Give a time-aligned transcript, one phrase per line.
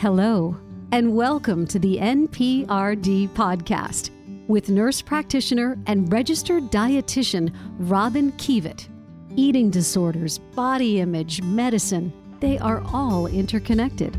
[0.00, 0.56] Hello,
[0.92, 4.08] and welcome to the NPRD podcast
[4.48, 8.88] with nurse practitioner and registered dietitian Robyn Kievit.
[9.36, 12.10] Eating disorders, body image, medicine,
[12.40, 14.16] they are all interconnected.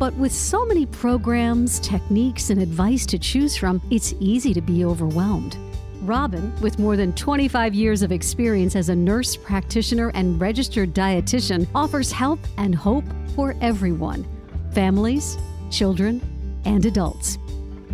[0.00, 4.84] But with so many programs, techniques, and advice to choose from, it's easy to be
[4.84, 5.56] overwhelmed.
[6.02, 11.68] Robyn, with more than 25 years of experience as a nurse practitioner and registered dietitian,
[11.72, 13.04] offers help and hope
[13.36, 14.26] for everyone
[14.72, 15.36] families,
[15.70, 16.20] children,
[16.64, 17.38] and adults.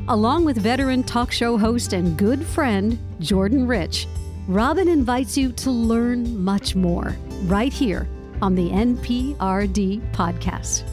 [0.09, 4.07] Along with veteran talk show host and good friend Jordan Rich,
[4.47, 8.09] Robyn invites you to learn much more right here
[8.41, 10.85] on the NPRD podcast.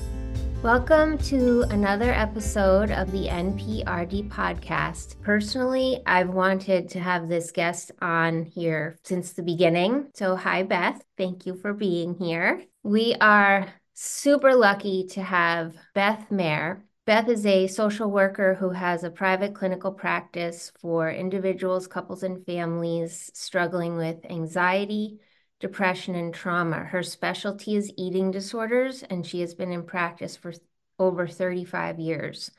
[0.63, 5.21] Welcome to another episode of the NPRD podcast.
[5.21, 10.07] Personally, I've wanted to have this guest on here since the beginning.
[10.15, 11.03] So, hi, Beth.
[11.17, 12.63] Thank you for being here.
[12.81, 16.83] We are super lucky to have Beth Mayer.
[17.05, 22.45] Beth is a social worker who has a private clinical practice for individuals, couples, and
[22.45, 25.19] families struggling with anxiety,
[25.59, 26.77] depression, and trauma.
[26.77, 30.53] Her specialty is eating disorders, and she has been in practice for
[30.97, 32.51] over 35 years.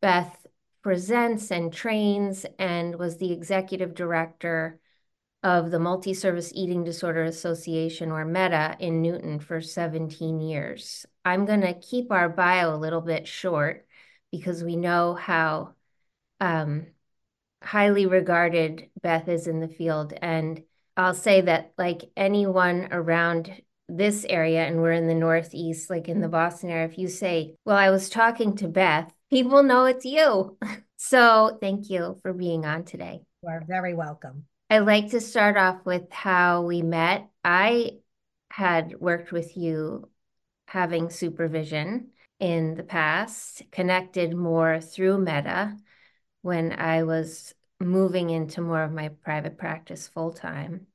[0.00, 0.46] Beth
[0.82, 4.80] presents and trains and was the executive director
[5.42, 11.04] of the Multi Service Eating Disorder Association, or MEDA, in Newton for 17 years.
[11.24, 13.86] I'm going to keep our bio a little bit short
[14.30, 15.74] because we know how
[16.40, 16.86] um,
[17.62, 20.12] highly regarded Beth is in the field.
[20.20, 20.62] And
[20.96, 26.20] I'll say that, like anyone around this area, and we're in the Northeast, like in
[26.20, 30.04] the Boston area, if you say, Well, I was talking to Beth, people know it's
[30.04, 30.56] you.
[30.96, 33.22] so thank you for being on today.
[33.42, 34.44] You are very welcome.
[34.72, 37.28] I'd like to start off with how we met.
[37.44, 37.98] I
[38.50, 40.08] had worked with you
[40.66, 45.76] having supervision in the past, connected more through MEDA
[46.40, 50.86] when I was moving into more of my private practice full time.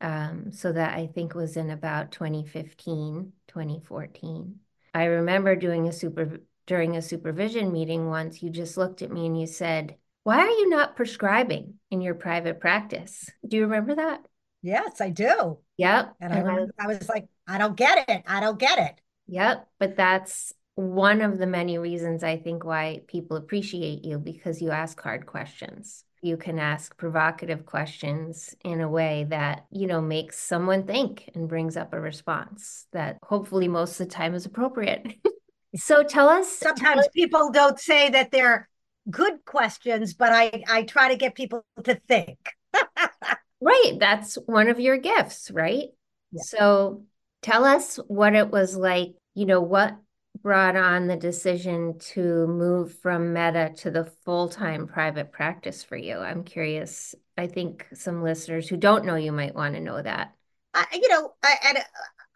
[0.00, 4.58] Um, so that I think was in about 2015, 2014.
[4.94, 9.26] I remember doing a super during a supervision meeting once, you just looked at me
[9.26, 9.94] and you said,
[10.26, 13.30] why are you not prescribing in your private practice?
[13.46, 14.26] Do you remember that?
[14.60, 15.58] Yes, I do.
[15.76, 16.16] Yep.
[16.20, 18.24] And I, was, I was like, I don't get it.
[18.26, 19.00] I don't get it.
[19.28, 19.68] Yep.
[19.78, 24.72] But that's one of the many reasons I think why people appreciate you because you
[24.72, 26.02] ask hard questions.
[26.22, 31.48] You can ask provocative questions in a way that, you know, makes someone think and
[31.48, 35.06] brings up a response that hopefully most of the time is appropriate.
[35.76, 36.50] so tell us.
[36.50, 38.68] Sometimes tell us, people don't say that they're
[39.10, 42.38] good questions, but I, I try to get people to think.
[43.60, 43.96] right.
[43.98, 45.88] That's one of your gifts, right?
[46.32, 46.42] Yeah.
[46.42, 47.04] So
[47.42, 49.96] tell us what it was like, you know, what
[50.42, 56.18] brought on the decision to move from MEDA to the full-time private practice for you
[56.18, 60.34] i'm curious i think some listeners who don't know you might want to know that
[60.74, 61.78] I, you know I, and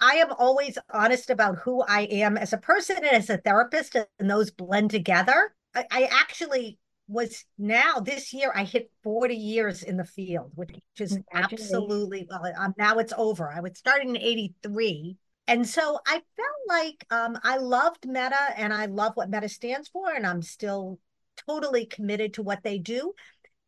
[0.00, 3.94] I am always honest about who I am as a person and as a therapist,
[3.94, 5.54] and those blend together.
[5.74, 6.78] I, I actually
[7.10, 12.52] was now this year I hit 40 years in the field, which is absolutely well,
[12.56, 13.52] um, now it's over.
[13.52, 15.16] I was starting in 83.
[15.48, 19.88] And so I felt like um, I loved MEDA and I love what MEDA stands
[19.88, 21.00] for, and I'm still
[21.48, 23.12] totally committed to what they do.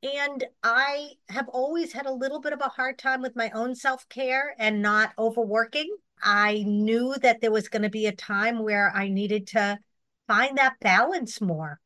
[0.02, 3.74] And I have always had a little bit of a hard time with my own
[3.74, 5.88] self care and not overworking.
[6.22, 9.78] I knew that there was going to be a time where I needed to
[10.28, 11.80] find that balance more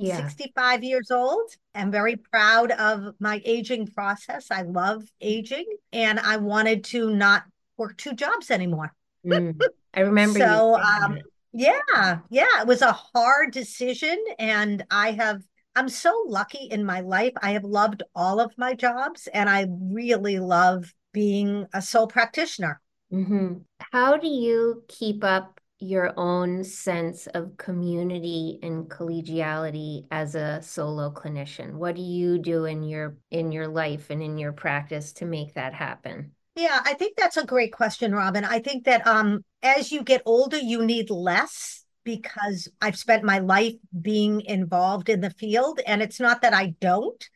[0.00, 0.28] yeah.
[0.28, 1.50] 65 years old.
[1.74, 4.50] I'm very proud of my aging process.
[4.50, 7.44] I love aging and I wanted to not
[7.76, 8.94] work two jobs anymore.
[9.26, 9.60] Mm,
[9.94, 10.38] I remember.
[10.38, 11.18] so, um,
[11.52, 14.16] yeah, yeah, it was a hard decision.
[14.38, 15.42] And I have,
[15.76, 17.32] I'm so lucky in my life.
[17.42, 22.80] I have loved all of my jobs and I really love being a sole practitioner.
[23.12, 23.54] Mm-hmm.
[23.92, 31.10] How do you keep up your own sense of community and collegiality as a solo
[31.10, 31.72] clinician?
[31.72, 35.54] What do you do in your in your life and in your practice to make
[35.54, 36.32] that happen?
[36.54, 38.44] Yeah i think that's a great question Robyn.
[38.44, 43.38] I think that um as you get older you need less because i've spent my
[43.38, 47.28] life being involved in the field and it's not that i don't.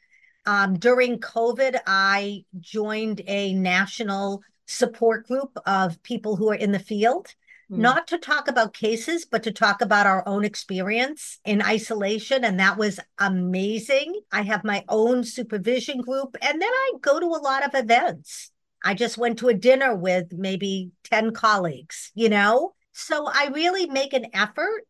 [0.46, 6.78] Um, during covid i joined a national support group of people who are in the
[6.78, 7.34] field
[7.70, 7.78] mm.
[7.78, 12.44] not to talk about cases, but to talk about our own experience in isolation.
[12.44, 14.20] And that was amazing.
[14.32, 18.50] I have my own supervision group, and then I go to a lot of events.
[18.84, 22.74] I just went to a dinner with maybe 10 colleagues, you know?
[22.92, 24.86] So I really make an effort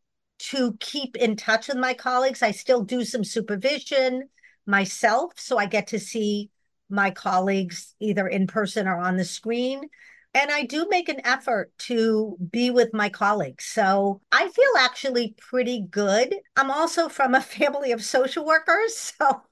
[0.51, 2.43] to keep in touch with my colleagues.
[2.43, 4.29] I still do some supervision
[4.67, 6.51] myself, so I get to see
[6.91, 9.89] my colleagues either in person or on the screen.
[10.35, 13.67] And I do make an effort to be with my colleagues.
[13.67, 16.35] So I feel actually pretty good.
[16.57, 19.15] I'm also from a family of social workers.
[19.19, 19.43] So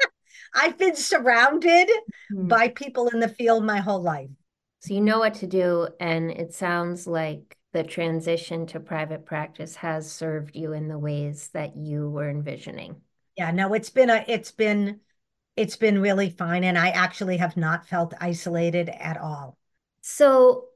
[0.54, 1.88] I've been surrounded
[2.32, 2.46] mm-hmm.
[2.46, 4.30] by people in the field my whole life.
[4.80, 5.88] So you know what to do.
[5.98, 11.50] And it sounds like the transition to private practice has served you in the ways
[11.54, 12.96] that you were envisioning.
[13.36, 15.00] Yeah, no, it's been a it's been
[15.56, 19.56] it's been really fine and I actually have not felt isolated at all.
[20.02, 20.66] So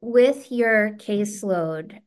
[0.00, 1.98] with your caseload,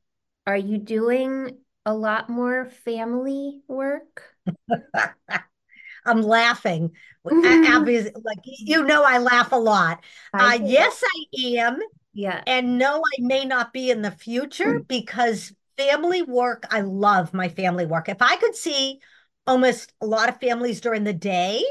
[0.45, 4.23] are you doing a lot more family work?
[6.05, 6.91] I'm laughing.
[7.25, 10.03] Obviously, like you know, I laugh a lot.
[10.33, 11.79] Uh, yes, I am.
[12.13, 12.41] Yeah.
[12.47, 14.87] And no, I may not be in the future mm.
[14.87, 18.09] because family work, I love my family work.
[18.09, 18.99] If I could see
[19.45, 21.63] almost a lot of families during the day,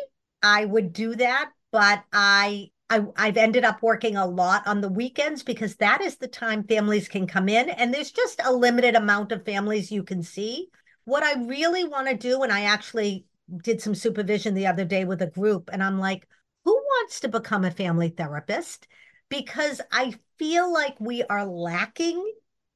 [0.42, 1.50] I would do that.
[1.72, 6.16] But I I, I've ended up working a lot on the weekends because that is
[6.16, 10.02] the time families can come in, and there's just a limited amount of families you
[10.02, 10.68] can see.
[11.04, 13.26] What I really want to do, and I actually
[13.62, 16.26] did some supervision the other day with a group, and I'm like,
[16.64, 18.86] who wants to become a family therapist?
[19.28, 22.24] Because I feel like we are lacking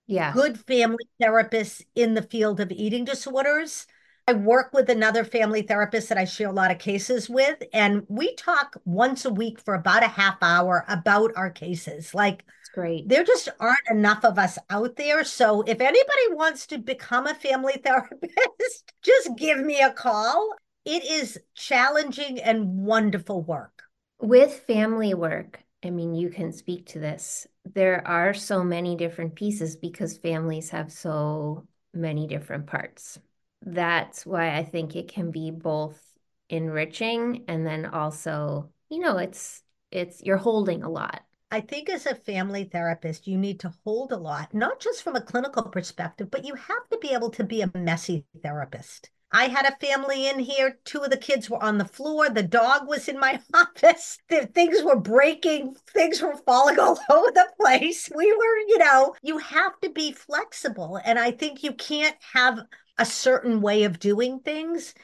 [0.06, 0.32] yeah.
[0.32, 3.86] good family therapists in the field of eating disorders.
[4.28, 8.06] I work with another family therapist that I share a lot of cases with, and
[8.08, 12.14] we talk once a week for about a half hour about our cases.
[12.14, 13.08] Like, great.
[13.08, 15.24] There just aren't enough of us out there.
[15.24, 20.54] So, if anybody wants to become a family therapist, just give me a call.
[20.84, 23.82] It is challenging and wonderful work.
[24.20, 27.48] With family work, I mean, you can speak to this.
[27.64, 33.18] There are so many different pieces because families have so many different parts
[33.64, 36.00] that's why I think it can be both
[36.48, 41.22] enriching and then also, you know, it's it's you're holding a lot.
[41.50, 45.16] I think as a family therapist, you need to hold a lot, not just from
[45.16, 49.10] a clinical perspective, but you have to be able to be a messy therapist.
[49.34, 50.78] I had a family in here.
[50.84, 52.28] Two of the kids were on the floor.
[52.28, 54.18] The dog was in my office.
[54.28, 55.76] The things were breaking.
[55.92, 58.10] Things were falling all over the place.
[58.14, 61.00] We were, you know, you have to be flexible.
[61.04, 62.60] And I think you can't have
[62.98, 64.94] a certain way of doing things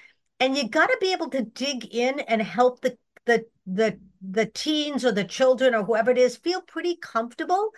[0.40, 2.96] and you got to be able to dig in and help the
[3.26, 7.70] the the the teens or the children or whoever it is feel pretty comfortable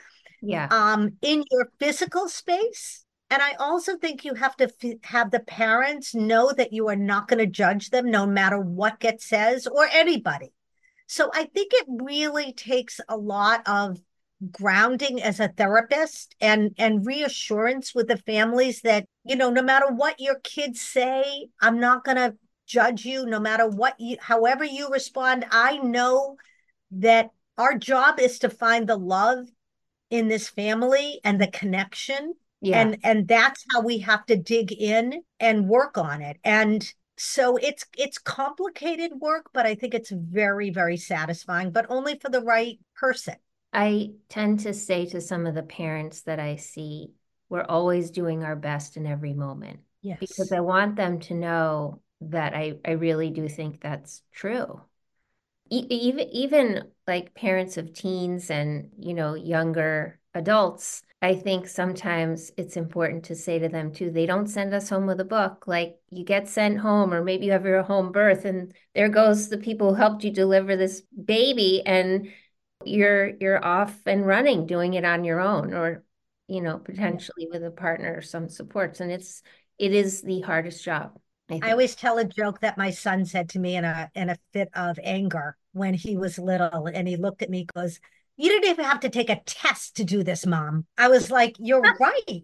[0.43, 0.69] yeah.
[0.71, 3.05] um in your physical space.
[3.33, 6.97] And i also think you have to f- have the parents know that you are
[6.97, 10.53] not going to judge them no matter what gets says or anybody.
[11.07, 13.99] So i think it really takes a lot of
[14.51, 19.87] grounding as a therapist and and reassurance with the families that you know no matter
[19.93, 22.35] what your kids say i'm not going to
[22.67, 26.37] judge you no matter what you however you respond i know
[26.91, 29.47] that our job is to find the love
[30.11, 32.35] in this family and the connection.
[32.63, 32.83] Yeah.
[32.83, 36.37] and and that's how we have to dig in and work on it.
[36.45, 42.19] And so it's it's complicated work but i think it's very very satisfying but only
[42.19, 43.35] for the right person
[43.73, 47.13] I tend to say to some of the parents that I see,
[47.49, 49.81] we're always doing our best in every moment.
[50.03, 50.19] Yes.
[50.21, 54.81] Because I want them to know that I, I really do think that's true.
[55.71, 62.51] E- even even like parents of teens and you know younger adults, I think sometimes
[62.57, 65.65] it's important to say to them too, they don't send us home with a book.
[65.67, 69.49] Like you get sent home, or maybe you have your home birth, and there goes
[69.49, 71.83] the people who helped you deliver this baby.
[71.87, 72.33] And
[72.85, 76.03] you're you're off and running doing it on your own or
[76.49, 79.43] you know potentially with a partner or some supports and it's
[79.79, 81.19] it is the hardest job
[81.51, 84.31] I, I, always tell a joke that my son said to me in a in
[84.31, 88.01] a fit of anger when he was little and he looked at me goes
[88.41, 90.87] you didn't even have to take a test to do this mom.
[90.97, 92.43] I was like you're right.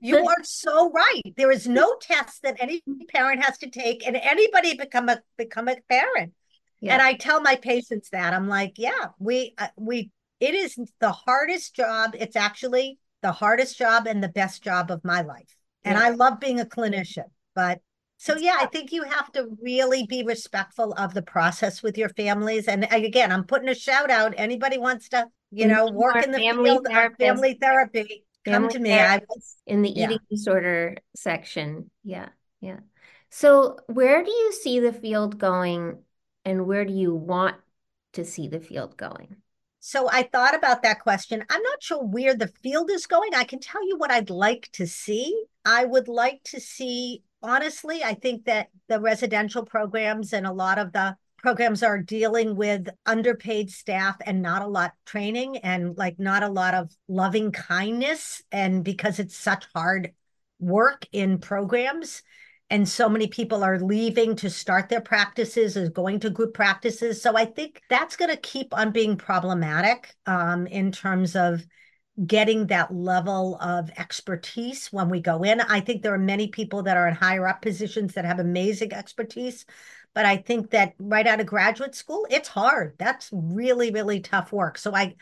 [0.00, 1.34] You are so right.
[1.36, 5.66] There is no test that any parent has to take and anybody become a become
[5.66, 6.32] a parent
[6.80, 6.94] yeah.
[6.94, 11.12] And I tell my patients that I'm like, yeah, we uh, we it is the
[11.12, 12.14] hardest job.
[12.18, 15.56] It's actually the hardest job and the best job of my life.
[15.84, 17.80] And I love being a clinician, but
[18.18, 22.08] so yeah, I think you have to really be respectful of the process with your
[22.10, 22.66] families.
[22.66, 24.34] And again, I'm putting a shout out.
[24.36, 28.78] Anybody wants to, you know, work in the family field of family therapy, come to
[28.78, 28.94] me.
[28.94, 30.16] I was in the eating yeah.
[30.30, 31.90] disorder section.
[32.04, 32.28] Yeah,
[32.60, 32.78] yeah.
[33.30, 35.98] So where do you see the field going
[36.46, 37.56] and where do you want
[38.12, 39.36] to see the field going?
[39.80, 41.44] So I thought about that question.
[41.50, 43.34] I'm not sure where the field is going.
[43.34, 45.44] I can tell you what I'd like to see.
[45.64, 50.78] I would like to see, honestly, I think that the residential programs and a lot
[50.78, 56.18] of the programs are dealing with underpaid staff and not a lot training and like
[56.18, 60.12] not a lot of loving kindness and because it's such hard
[60.58, 62.22] work in programs
[62.68, 67.20] and so many people are leaving to start their practices or going to group practices
[67.20, 71.64] so i think that's going to keep on being problematic um, in terms of
[72.26, 76.82] getting that level of expertise when we go in i think there are many people
[76.82, 79.64] that are in higher up positions that have amazing expertise
[80.16, 82.94] but I think that right out of graduate school, it's hard.
[82.98, 84.78] That's really, really tough work.
[84.78, 85.14] So I,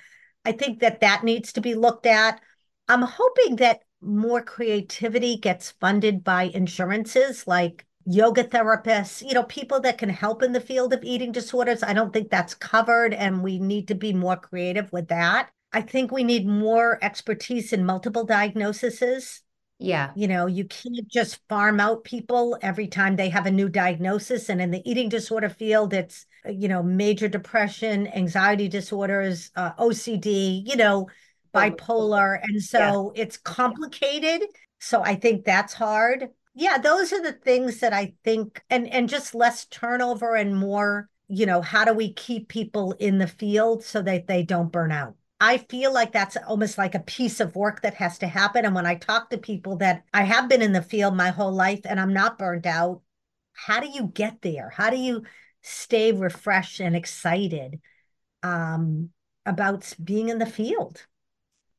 [0.45, 2.41] I think that that needs to be looked at.
[2.87, 9.81] I'm hoping that more creativity gets funded by insurances like yoga therapists, you know, people
[9.81, 11.83] that can help in the field of eating disorders.
[11.83, 15.51] I don't think that's covered, and we need to be more creative with that.
[15.73, 19.43] I think we need more expertise in multiple diagnoses.
[19.81, 20.13] Yeah.
[20.15, 24.49] You know, you can't just farm out people every time they have a new diagnosis.
[24.49, 30.63] And in the eating disorder field, it's, you know, major depression, anxiety disorders, uh, OCD,
[30.65, 31.09] you know,
[31.55, 32.41] bipolar.
[32.43, 33.23] And so yeah.
[33.23, 34.49] it's complicated.
[34.81, 36.29] So I think that's hard.
[36.55, 41.09] Yeah, those are the things that I think, and and just less turnover and more,
[41.29, 44.93] you know, how do we keep people in the field so that they don't burn
[44.93, 45.17] out?
[45.41, 48.65] I feel like that's almost like a piece of work that has to happen.
[48.65, 51.53] And when I talk to people that I have been in the field my whole
[51.53, 53.03] life and I'm not burned out,
[53.53, 54.71] how do you get there?
[54.71, 55.25] How do you
[55.63, 57.81] stay refreshed and excited
[58.43, 59.11] um,
[59.45, 61.05] about being in the field?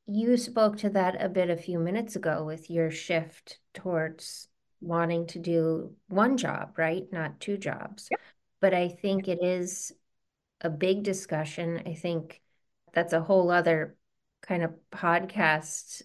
[0.07, 4.47] You spoke to that a bit a few minutes ago with your shift towards
[4.81, 7.05] wanting to do one job, right?
[7.11, 8.07] Not two jobs.
[8.11, 8.19] Yep.
[8.61, 9.91] But I think it is
[10.61, 11.81] a big discussion.
[11.85, 12.41] I think
[12.93, 13.95] that's a whole other
[14.41, 16.03] kind of podcast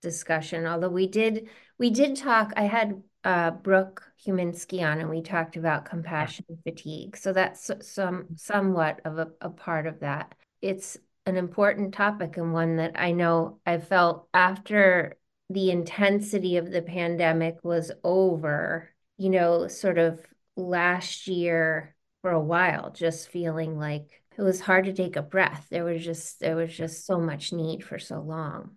[0.00, 0.66] discussion.
[0.66, 2.52] Although we did we did talk.
[2.56, 7.16] I had uh, Brooke Huminsky on, and we talked about compassion fatigue.
[7.16, 10.34] So that's some somewhat of a, a part of that.
[10.60, 15.16] It's an important topic and one that I know I felt after
[15.50, 18.90] the intensity of the pandemic was over.
[19.18, 20.20] You know, sort of
[20.56, 25.66] last year for a while, just feeling like it was hard to take a breath.
[25.70, 28.76] There was just there was just so much need for so long.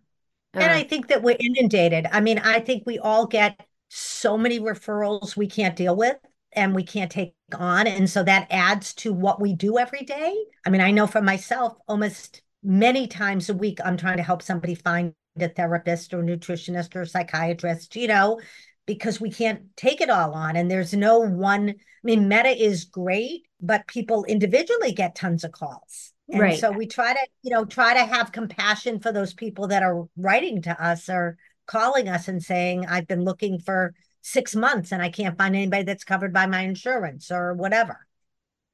[0.53, 2.07] Uh, and I think that we're inundated.
[2.11, 6.17] I mean, I think we all get so many referrals we can't deal with
[6.55, 7.87] and we can't take on.
[7.87, 10.35] And so that adds to what we do every day.
[10.65, 14.41] I mean, I know for myself, almost many times a week, I'm trying to help
[14.41, 18.39] somebody find a therapist or nutritionist or psychiatrist, you know,
[18.85, 20.55] because we can't take it all on.
[20.55, 25.51] And there's no one, I mean, MEDA is great, but people individually get tons of
[25.51, 26.13] calls.
[26.29, 26.59] And right.
[26.59, 30.07] so we try to, you know, try to have compassion for those people that are
[30.17, 33.93] writing to us or calling us and saying, I've been looking for
[34.25, 38.07] six months and I can't find anybody that's covered by my insurance or whatever.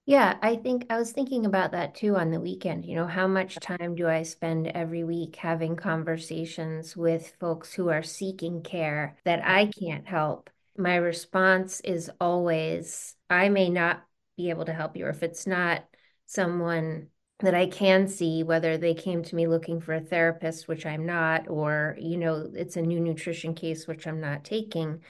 [0.05, 2.85] Yeah, I think I was thinking about that too on the weekend.
[2.85, 7.89] You know, how much time do I spend every week having conversations with folks who
[7.89, 10.49] are seeking care that I can't help?
[10.77, 14.03] My response is always, I may not
[14.37, 15.83] be able to help you, or if it's not
[16.27, 17.07] someone
[17.39, 21.05] that I can see, whether they came to me looking for a therapist, which I'm
[21.05, 25.01] not, or, you know, it's a new nutrition case, which I'm not taking,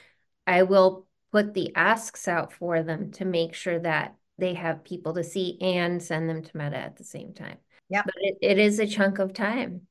[0.46, 5.14] I will put the asks out for them to make sure that they have people
[5.14, 7.58] to see and send them to MEDA at the same time.
[7.88, 8.02] Yeah.
[8.04, 9.82] But it, it is a chunk of time.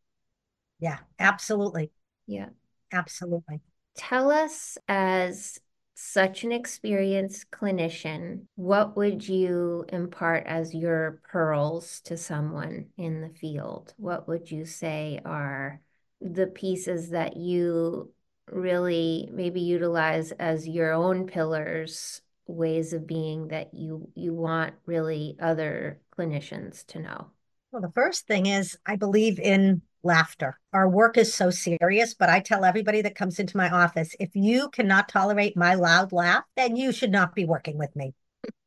[0.79, 1.91] Yeah, absolutely.
[2.27, 2.49] Yeah.
[2.91, 3.61] Absolutely.
[3.95, 5.59] Tell us, as
[5.93, 13.29] such an experienced clinician, what would you impart as your pearls to someone in the
[13.29, 13.93] field?
[13.97, 15.81] What would you say are
[16.19, 18.11] the pieces that you
[18.51, 25.37] really maybe utilize as your own pillars ways of being that you you want really
[25.41, 27.27] other clinicians to know?
[27.71, 30.59] Well, the first thing is I believe in laughter.
[30.73, 34.35] Our work is so serious, but I tell everybody that comes into my office if
[34.35, 38.13] you cannot tolerate my loud laugh, then you should not be working with me.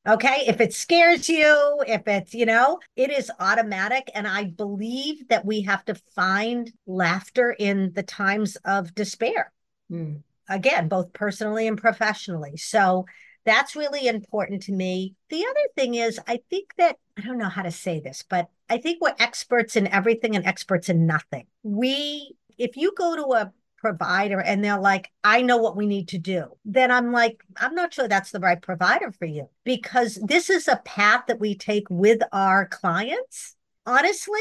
[0.07, 0.45] Okay.
[0.47, 4.11] If it scares you, if it's, you know, it is automatic.
[4.14, 9.50] And I believe that we have to find laughter in the times of despair.
[9.91, 10.23] Mm.
[10.49, 12.57] Again, both personally and professionally.
[12.57, 13.07] So
[13.45, 15.14] that's really important to me.
[15.31, 18.49] The other thing is, I think that I don't know how to say this, but
[18.69, 21.47] I think we're experts in everything and experts in nothing.
[21.62, 26.09] We, if you go to a provider and they're like, I know what we need
[26.09, 30.19] to do, then I'm like, I'm not sure that's the right provider for you because
[30.25, 33.57] this is a path that we take with our clients.
[33.85, 34.41] Honestly,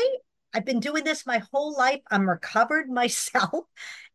[0.53, 1.99] I've been doing this my whole life.
[2.09, 3.65] I'm recovered myself.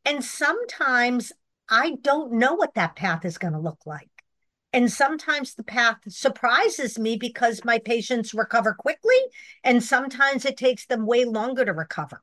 [0.05, 1.33] And sometimes
[1.69, 4.11] I don't know what that path is going to look like.
[4.73, 9.17] And sometimes the path surprises me because my patients recover quickly,
[9.65, 12.23] and sometimes it takes them way longer to recover.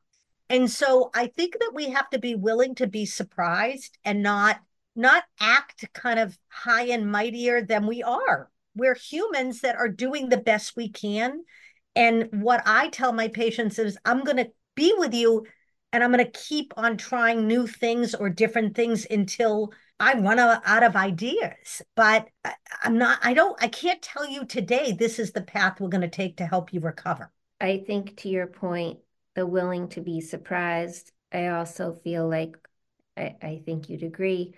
[0.50, 4.60] And so I think that we have to be willing to be surprised and not
[4.96, 8.50] not act kind of high and mightier than we are.
[8.75, 11.44] We're humans that are doing the best we can.
[11.98, 15.46] And what I tell my patients is I'm going to be with you
[15.96, 20.40] and I'm going to keep on trying new things or different things until I run
[20.40, 21.82] out of ideas.
[21.96, 22.28] But
[22.84, 26.02] I'm not, I don't, I can't tell you today this is the path we're going
[26.02, 27.32] to take to help you recover.
[27.62, 29.00] I think to your point,
[29.36, 32.58] the willing to be surprised, I also feel like,
[33.16, 34.56] I, I think you'd agree,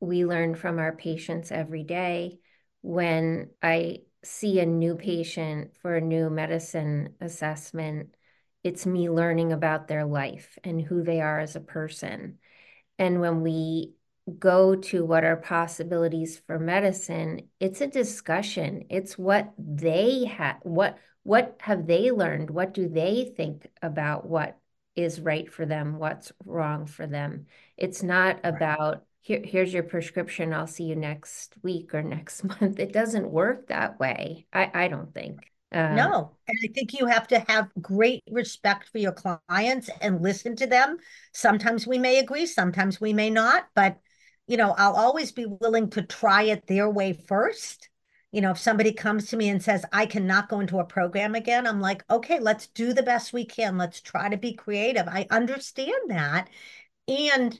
[0.00, 2.38] we learn from our patients every day.
[2.82, 8.14] When I see a new patient for a new medicine assessment,
[8.66, 12.38] it's me learning about their life and who they are as a person.
[12.98, 13.94] And when we
[14.40, 18.86] go to what are possibilities for medicine, it's a discussion.
[18.90, 22.50] It's what they have, what what have they learned?
[22.50, 24.58] What do they think about what
[24.96, 25.98] is right for them?
[25.98, 27.46] What's wrong for them?
[27.76, 28.46] It's not right.
[28.46, 30.52] about here, here's your prescription.
[30.52, 32.80] I'll see you next week or next month.
[32.80, 34.46] It doesn't work that way.
[34.52, 35.52] I, I don't think.
[35.72, 36.36] Uh, no.
[36.48, 40.66] And I think you have to have great respect for your clients and listen to
[40.66, 40.98] them.
[41.32, 43.98] Sometimes we may agree, sometimes we may not, but
[44.46, 47.88] you know, I'll always be willing to try it their way first.
[48.30, 51.34] You know, if somebody comes to me and says, I cannot go into a program
[51.34, 53.76] again, I'm like, okay, let's do the best we can.
[53.76, 55.08] Let's try to be creative.
[55.08, 56.48] I understand that.
[57.08, 57.58] And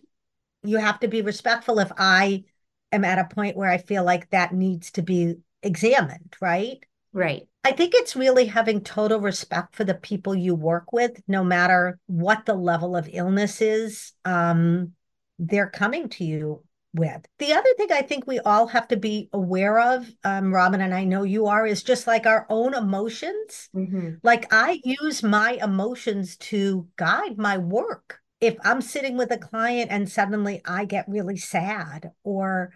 [0.62, 2.44] you have to be respectful if I
[2.92, 6.84] am at a point where I feel like that needs to be examined, right?
[7.16, 7.48] Right.
[7.64, 11.98] I think it's really having total respect for the people you work with, no matter
[12.04, 14.12] what the level of illness is.
[14.26, 14.92] Um,
[15.38, 17.24] they're coming to you with.
[17.38, 20.92] The other thing I think we all have to be aware of, um, Robyn, and
[20.92, 23.70] I know you are, is just like our own emotions.
[23.74, 24.16] Mm-hmm.
[24.22, 28.20] Like I use my emotions to guide my work.
[28.42, 32.74] If I'm sitting with a client and suddenly I get really sad, or,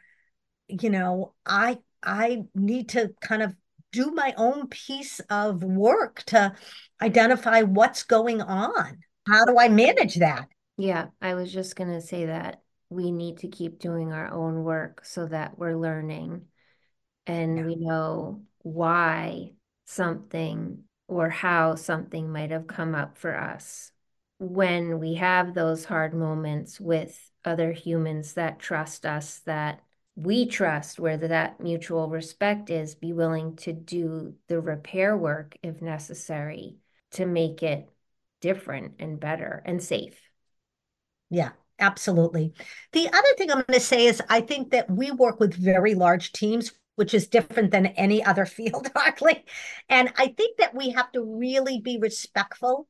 [0.66, 3.54] you know, I I need to kind of
[3.92, 6.52] do my own piece of work to
[7.00, 8.98] identify what's going on.
[9.28, 10.48] How do I manage that?
[10.76, 14.64] Yeah, I was just going to say that we need to keep doing our own
[14.64, 16.42] work so that we're learning
[17.26, 17.64] and yeah.
[17.64, 19.52] we know why
[19.86, 23.92] something or how something might have come up for us
[24.38, 29.80] when we have those hard moments with other humans that trust us that
[30.16, 35.80] we trust where that mutual respect is be willing to do the repair work if
[35.80, 36.76] necessary
[37.12, 37.88] to make it
[38.40, 40.20] different and better and safe.
[41.30, 42.52] Yeah absolutely.
[42.92, 45.94] The other thing i'm going to say is i think that we work with very
[45.94, 49.44] large teams which is different than any other field hardly
[49.88, 52.86] and i think that we have to really be respectful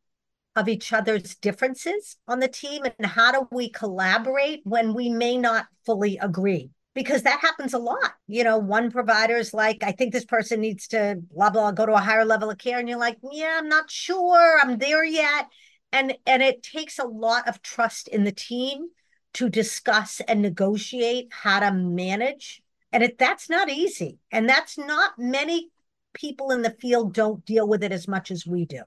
[0.57, 5.37] of each other's differences on the team and how do we collaborate when we may
[5.37, 8.15] not fully agree because that happens a lot.
[8.27, 11.95] You know, one provider's like, I think this person needs to blah blah go to
[11.95, 15.47] a higher level of care, and you're like, yeah, I'm not sure, I'm there yet,
[15.93, 18.89] and and it takes a lot of trust in the team
[19.35, 25.13] to discuss and negotiate how to manage, and it that's not easy, and that's not
[25.19, 25.71] many
[26.13, 28.83] people in the field don't deal with it as much as we do.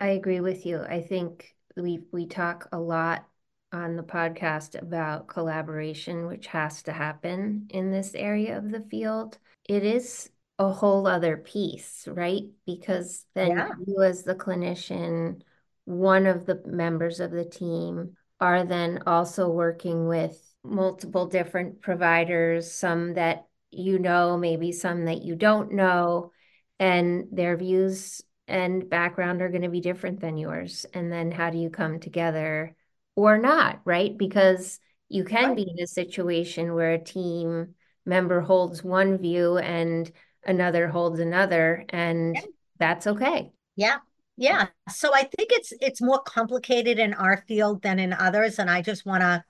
[0.00, 0.80] I agree with you.
[0.80, 3.24] I think we we talk a lot
[3.72, 9.38] on the podcast about collaboration, which has to happen in this area of the field,
[9.68, 12.44] it is a whole other piece, right?
[12.66, 13.68] Because then yeah.
[13.86, 15.42] you, as the clinician,
[15.84, 22.70] one of the members of the team, are then also working with multiple different providers,
[22.70, 26.32] some that you know, maybe some that you don't know,
[26.78, 30.86] and their views and background are going to be different than yours.
[30.94, 32.74] And then how do you come together
[33.18, 34.16] or not, right?
[34.16, 34.78] Because
[35.08, 35.56] you can right.
[35.56, 37.74] be in a situation where a team
[38.06, 40.10] member holds one view and
[40.44, 42.42] another holds another, and yeah.
[42.78, 43.50] that's okay.
[43.74, 43.98] Yeah.
[44.36, 44.68] Yeah.
[44.88, 48.60] So I think it's it's more complicated in our field than in others.
[48.60, 49.42] And I just want to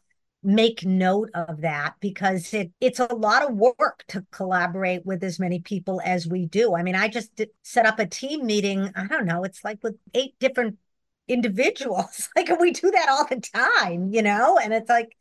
[0.43, 5.39] make note of that because it it's a lot of work to collaborate with as
[5.39, 6.75] many people as we do.
[6.75, 8.91] I mean, I just did, set up a team meeting.
[8.97, 10.79] I don't know, it's like with eight different
[11.29, 12.29] individuals.
[12.37, 14.59] Like we do that all the time, you know?
[14.59, 15.17] And it's like,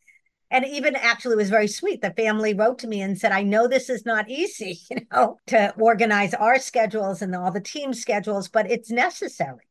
[0.50, 2.02] and even actually was very sweet.
[2.02, 5.38] The family wrote to me and said, I know this is not easy, you know,
[5.48, 9.65] to organize our schedules and all the team schedules, but it's necessary.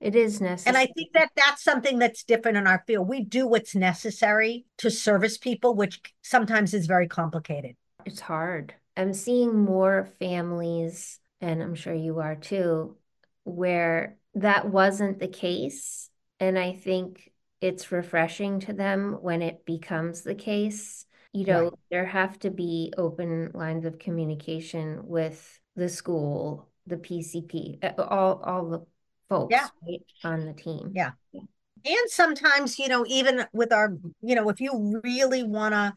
[0.00, 0.76] It is necessary.
[0.76, 3.08] And I think that that's something that's different in our field.
[3.08, 7.76] We do what's necessary to service people, which sometimes is very complicated.
[8.06, 8.74] It's hard.
[8.96, 12.96] I'm seeing more families, and I'm sure you are too,
[13.44, 16.10] where that wasn't the case.
[16.38, 21.04] And I think it's refreshing to them when it becomes the case.
[21.32, 21.72] You know, right.
[21.90, 28.68] there have to be open lines of communication with the school, the PCP, all all
[28.68, 28.84] the
[29.28, 29.68] folks yeah.
[29.86, 30.90] right, on the team.
[30.92, 31.12] Yeah.
[31.32, 31.42] yeah.
[31.86, 35.94] And sometimes, you know, even with our, you know, if you really want to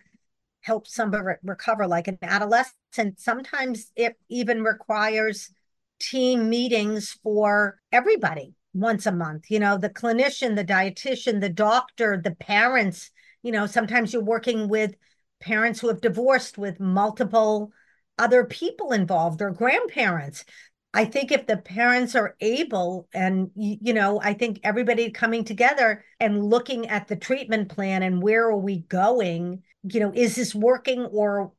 [0.61, 5.51] help somebody re- recover, like an adolescent, sometimes it even requires
[5.99, 9.45] team meetings for everybody once a month.
[9.49, 13.11] You know, the clinician, the dietitian, the doctor, the parents.
[13.41, 14.95] You know, sometimes you're working with
[15.41, 17.71] parents who have divorced with multiple
[18.17, 20.45] other people involved or grandparents.
[20.93, 26.05] I think if the parents are able, and you know, I think everybody coming together
[26.19, 30.53] and looking at the treatment plan and where are we going, you know, is this
[30.53, 31.51] working or,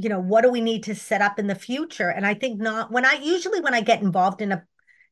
[0.00, 2.08] you know, what do we need to set up in the future?
[2.08, 4.64] And I think not when I usually when I get involved in a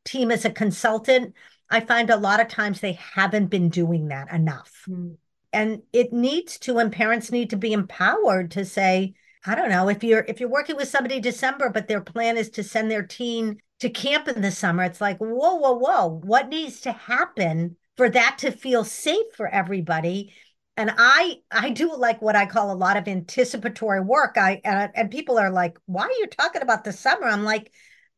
[0.05, 1.35] team as a consultant,
[1.71, 4.85] I find a lot of times they haven't been doing that enough.
[4.89, 5.17] Mm.
[5.53, 9.89] And it needs to, and parents need to be empowered to say, I don't know,
[9.89, 13.03] if you're if you're working with somebody December, but their plan is to send their
[13.03, 17.77] teen to camp in the summer, it's like, whoa, whoa, whoa, what needs to happen
[17.97, 20.33] for that to feel safe for everybody?
[20.77, 24.37] And I I do like what I call a lot of anticipatory work.
[24.37, 27.27] I and, and people are like, why are you talking about the summer?
[27.27, 27.73] I'm like,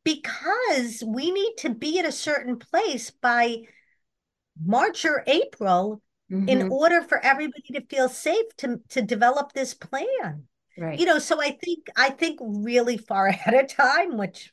[0.04, 3.58] because we need to be at a certain place by
[4.64, 6.48] March or April mm-hmm.
[6.48, 10.44] in order for everybody to feel safe to to develop this plan.
[10.76, 10.98] Right.
[10.98, 14.52] You know, so I think I think really far ahead of time, which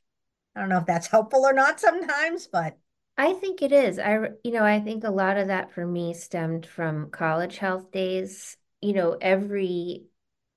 [0.56, 2.78] I don't know if that's helpful or not sometimes, but
[3.18, 3.98] I think it is.
[4.00, 7.92] I you know, I think a lot of that for me stemmed from college health
[7.92, 8.58] days.
[8.82, 10.08] You know, every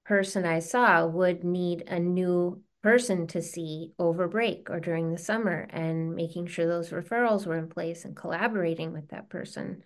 [0.04, 5.18] person I saw would need a new person to see over break or during the
[5.18, 9.82] summer and making sure those referrals were in place and collaborating with that person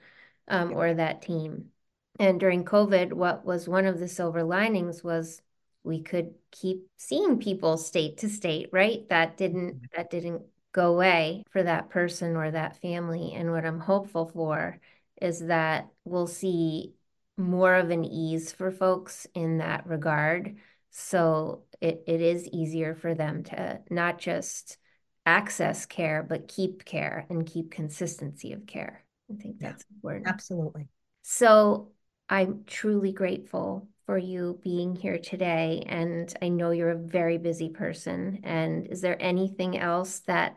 [0.48, 1.70] um, or that team.
[2.18, 5.40] And during COVID, what was one of the silver linings was
[5.82, 9.08] we could keep seeing people state to state, right?
[9.08, 9.84] That didn't mm-hmm.
[9.96, 13.32] that didn't go away for that person or that family.
[13.34, 14.78] And what I'm hopeful for
[15.20, 16.94] is that we'll see
[17.36, 20.56] more of an ease for folks in that regard.
[20.90, 24.78] So it, it is easier for them to not just
[25.24, 29.04] access care, but keep care and keep consistency of care.
[29.30, 30.28] I think that's yeah, important.
[30.28, 30.88] Absolutely.
[31.22, 31.92] So
[32.28, 35.84] I'm truly grateful for you being here today.
[35.86, 38.40] And I know you're a very busy person.
[38.42, 40.56] And is there anything else that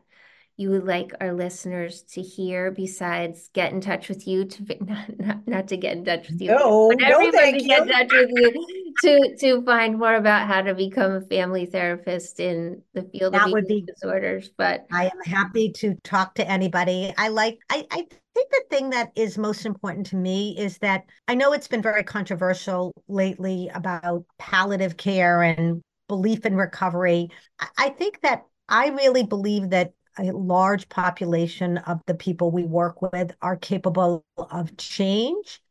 [0.58, 5.20] you would like our listeners to hear besides get in touch with you to not,
[5.20, 8.12] not, not to get in touch with you no, but everybody no, get in touch
[8.12, 13.04] with you to to find more about how to become a family therapist in the
[13.04, 17.14] field that of would be, disorders but i am happy to talk to anybody.
[17.18, 21.04] I like i i think the thing that is most important to me is that
[21.28, 27.30] i know it's been very controversial lately about palliative care and belief in recovery.
[27.78, 33.02] I think that I really believe that a large population of the people we work
[33.02, 35.62] with are capable of change,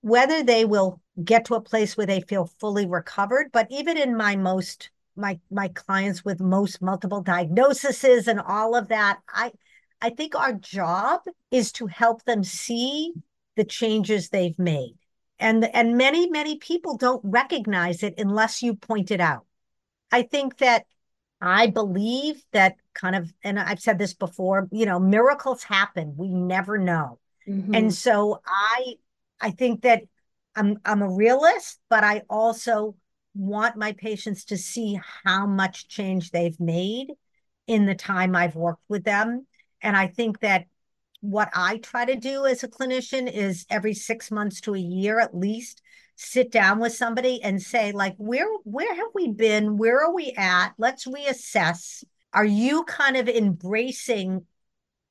[0.00, 3.50] whether they will get to a place where they feel fully recovered.
[3.52, 8.88] But even in my most my my clients with most multiple diagnoses and all of
[8.88, 9.52] that, I
[10.00, 13.12] I think our job is to help them see
[13.56, 14.96] the changes they've made.
[15.38, 19.46] And and many many people don't recognize it unless you point it out.
[20.12, 20.86] I think that
[21.40, 26.14] I believe that kind of, and I've said this before, you know, miracles happen.
[26.16, 27.18] We never know.
[27.46, 27.74] Mm-hmm.
[27.74, 28.94] And so I,
[29.40, 30.02] I think that
[30.54, 32.96] I'm, I'm a realist, but I also
[33.34, 37.08] want my patients to see how much change they've made
[37.66, 39.46] in the time I've worked with them.
[39.82, 40.64] And I think that
[41.20, 45.20] what I try to do as a clinician is every six months to a year
[45.20, 45.82] at least
[46.16, 49.76] sit down with somebody and say like where where have we been?
[49.76, 50.72] Where are we at?
[50.78, 52.02] Let's reassess.
[52.32, 54.46] Are you kind of embracing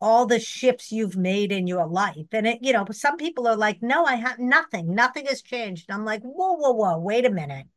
[0.01, 2.25] all the shifts you've made in your life?
[2.31, 4.93] And it you know some people are like no i have nothing.
[4.93, 5.89] Nothing has changed.
[5.89, 6.97] I'm like whoa whoa whoa.
[6.97, 7.67] Wait a minute.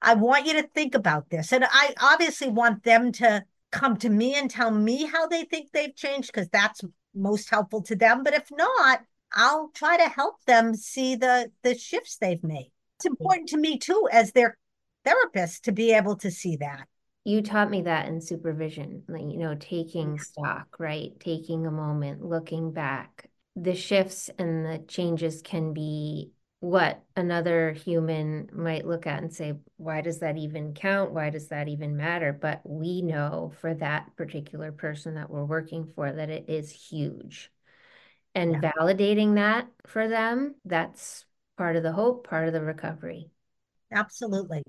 [0.00, 1.52] I want you to think about this.
[1.52, 5.72] And i obviously want them to come to me and tell me how they think
[5.72, 6.80] they've changed because that's
[7.14, 8.24] most helpful to them.
[8.24, 9.02] But if not
[9.34, 13.78] i'll try to help them see the the shifts they've made it's important to me
[13.78, 14.58] too as their
[15.04, 16.86] therapist to be able to see that
[17.28, 21.12] you taught me that in supervision, like, you know, taking stock, right?
[21.20, 23.28] Taking a moment, looking back.
[23.54, 26.30] The shifts and the changes can be
[26.60, 31.12] what another human might look at and say, why does that even count?
[31.12, 32.32] Why does that even matter?
[32.32, 37.50] But we know for that particular person that we're working for that it is huge.
[38.34, 38.72] And yeah.
[38.72, 41.26] validating that for them, that's
[41.58, 43.28] part of the hope, part of the recovery.
[43.92, 44.62] Absolutely.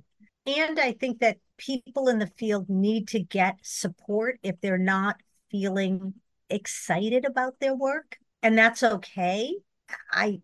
[0.46, 5.22] And I think that people in the field need to get support if they're not
[5.52, 6.16] feeling
[6.50, 8.18] excited about their work.
[8.42, 9.56] And that's okay.
[10.12, 10.42] I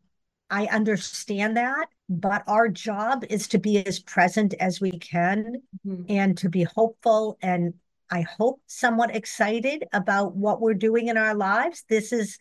[0.49, 6.03] I understand that, but our job is to be as present as we can mm-hmm.
[6.07, 7.73] and to be hopeful and
[8.11, 11.83] I hope somewhat excited about what we're doing in our lives.
[11.89, 12.37] This is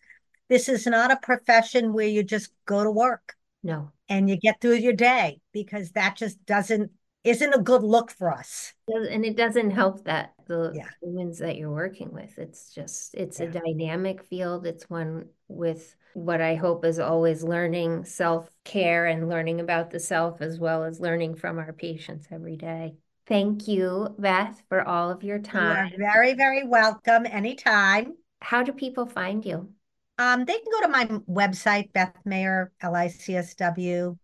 [0.47, 3.33] this is not a profession where you just go to work.
[3.65, 3.91] No.
[4.09, 6.91] And you get through your day because that just doesn't
[7.23, 8.71] isn't a good look for us.
[8.87, 10.87] And it doesn't help that the yeah.
[11.01, 12.37] humans that you're working with.
[12.37, 13.47] It's just it's yeah.
[13.47, 14.67] a dynamic field.
[14.67, 20.41] It's one with what I hope is always learning self-care and learning about the self
[20.41, 22.93] as well as learning from our patients every day.
[23.25, 25.87] Thank you, Beth, for all of your time.
[25.87, 28.13] You are very, very welcome anytime.
[28.39, 29.69] How do people find you?
[30.17, 34.17] Um, they can go to my website, Beth Mayer, L-I-C-S-W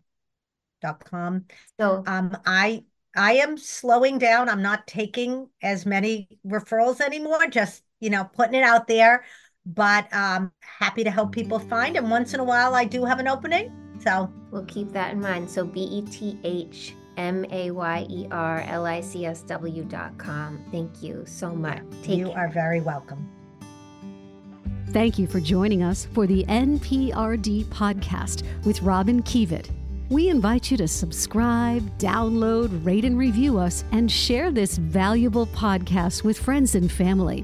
[0.80, 1.44] dot com.
[1.78, 4.48] So um, I I am slowing down.
[4.48, 9.24] I'm not taking as many referrals anymore, just, you know, putting it out there.
[9.64, 11.96] But um happy to help people find.
[11.96, 13.70] And once in a while I do have an opening.
[14.00, 15.48] So we'll keep that in mind.
[15.48, 19.84] So B E T H M A Y E R L I C S W
[19.84, 20.64] dot com.
[20.72, 21.82] Thank you so much.
[22.02, 22.38] Take you care.
[22.38, 23.41] are very welcome.
[24.92, 29.70] Thank you for joining us for the NPRD podcast with Robyn Kievit.
[30.10, 36.24] We invite you to subscribe, download, rate, and review us, and share this valuable podcast
[36.24, 37.42] with friends and family.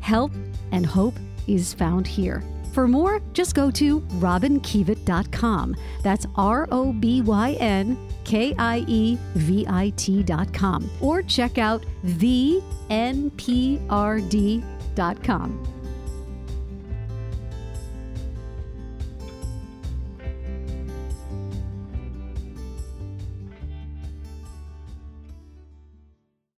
[0.00, 0.32] Help
[0.72, 1.12] and hope
[1.46, 2.42] is found here.
[2.72, 5.76] For more, just go to robynkievit.com.
[6.02, 10.90] That's R O B Y N K I E V I T.com.
[11.02, 13.36] Or check out the NPRD.com.